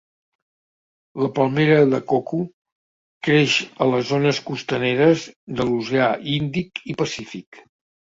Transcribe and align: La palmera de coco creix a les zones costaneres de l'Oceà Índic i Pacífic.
La 1.23 1.29
palmera 1.39 1.75
de 1.91 1.99
coco 2.13 2.39
creix 3.29 3.59
a 3.87 3.91
les 3.93 4.09
zones 4.15 4.43
costaneres 4.51 5.29
de 5.61 5.71
l'Oceà 5.71 6.13
Índic 6.41 6.87
i 6.95 7.01
Pacífic. 7.07 7.67